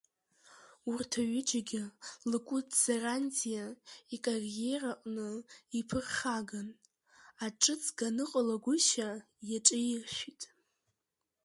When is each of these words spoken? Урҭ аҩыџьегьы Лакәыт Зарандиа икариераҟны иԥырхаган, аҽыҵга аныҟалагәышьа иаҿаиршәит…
Урҭ 0.91 1.11
аҩыџьегьы 1.21 1.83
Лакәыт 2.29 2.69
Зарандиа 2.81 3.65
икариераҟны 4.15 5.29
иԥырхаган, 5.79 6.69
аҽыҵга 7.45 8.07
аныҟалагәышьа 8.11 9.09
иаҿаиршәит… 9.49 10.41